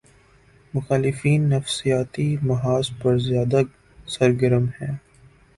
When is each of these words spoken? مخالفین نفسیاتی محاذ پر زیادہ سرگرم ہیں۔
مخالفین 0.73 1.41
نفسیاتی 1.49 2.27
محاذ 2.41 2.85
پر 2.99 3.17
زیادہ 3.17 3.61
سرگرم 4.07 4.65
ہیں۔ 4.81 4.95